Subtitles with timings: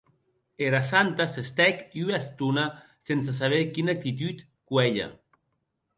[0.67, 2.65] Era santa s’estèc ua estona
[3.11, 5.11] sense saber quina actitud cuélher.